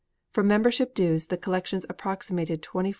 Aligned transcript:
From 0.31 0.47
membership 0.47 0.95
dues 0.95 1.27
the 1.27 1.37
collections 1.37 1.85
approximated 1.87 2.63
$24,500,000. 2.63 2.89